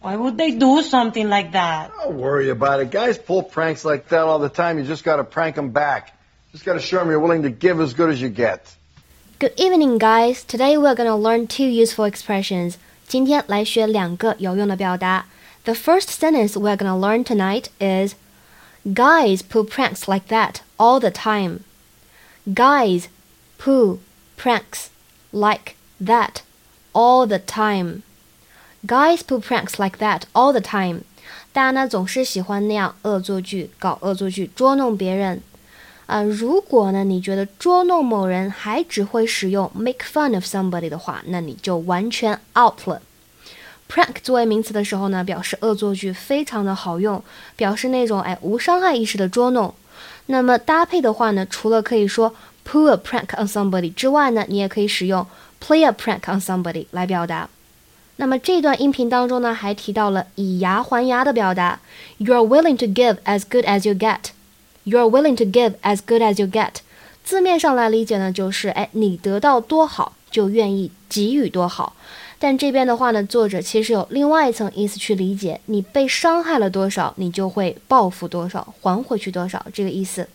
[0.00, 1.90] Why would they do something like that?
[2.02, 2.90] Don't worry about it.
[2.90, 4.78] Guys pull pranks like that all the time.
[4.78, 6.16] You just got to prank them back.
[6.52, 8.76] Just got to show them you're willing to give as good as you get.
[9.38, 10.44] Good evening, guys.
[10.44, 12.78] Today we're gonna learn two useful expressions.
[13.06, 15.26] 今天来学两个有用的表达。
[15.64, 18.14] The first sentence we're gonna learn tonight is
[18.94, 21.64] Guys pull pranks like that all the time.
[22.54, 23.08] Guys
[23.58, 23.98] pull
[24.38, 24.88] pranks
[25.32, 26.42] like that
[26.94, 28.04] all the time.
[28.85, 31.01] Guys pull pranks like that all the time.
[31.53, 35.41] 大家呢总是喜欢那样恶作剧，搞恶作剧，捉弄别人。
[36.07, 43.01] 啊，如果呢你觉得捉弄某人还只会使用 make fun of somebody 的话，那你就完全 out 了。
[43.87, 47.23] Prank 作为名词的时候呢，表示恶作剧，非常的好用，
[47.55, 49.73] 表示那种哎无伤害意识的捉弄。
[50.25, 52.33] 那么搭配的话呢，除了可以说
[52.67, 55.27] pull a prank on somebody 之外呢，你也可以使用
[55.63, 57.47] play a prank on somebody 来表达。
[58.21, 61.79] 那么这段音频当中呢，还提到了以牙还牙的表达
[62.19, 64.25] ，You are willing to give as good as you get。
[64.83, 66.73] You are willing to give as good as you get。
[67.23, 71.95] 字面上来理解呢，就是哎你得到多好，就愿意给予多好。
[72.37, 80.29] 但这边的话呢，作者其实有另外一层意思去理解：你被伤害了多少，你就会报复多少，还回去多少，这个意思。